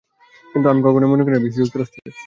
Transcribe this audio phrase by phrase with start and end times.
[0.51, 2.19] কিন্তু আমি কখনোই মনে করি না, বিশ্বে যুক্তরাষ্ট্রের বিশেষ অধিকার রয়েছে।